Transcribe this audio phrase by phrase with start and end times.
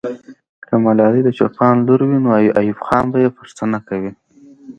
[0.67, 4.11] که ملالۍ د چوپان لور وي، نو ایوب خان به یې پوښتنه کوي.